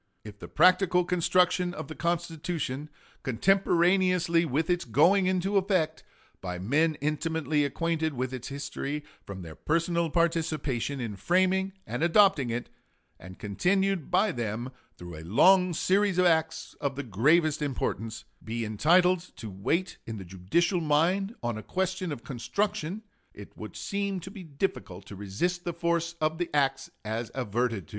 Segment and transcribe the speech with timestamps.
[0.23, 2.89] If the practical construction of the Constitution,
[3.21, 6.01] contemporaneously with its going into effect,
[6.41, 12.49] by men intimately acquainted with its history from their personal participation in framing and adopting
[12.49, 12.67] it,
[13.19, 18.65] and continued by them through a long series of acts of the gravest importance, be
[18.65, 23.03] entitled to weight in the judicial mind on a question of construction,
[23.35, 27.87] it would seem to be difficult to resist the force of the acts above adverted
[27.87, 27.89] to."